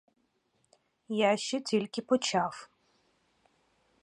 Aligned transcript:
Я 1.09 1.37
ще 1.37 1.59
тільки 1.61 2.01
почав. 2.01 2.69